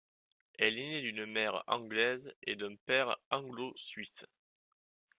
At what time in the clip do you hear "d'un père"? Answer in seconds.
2.55-3.15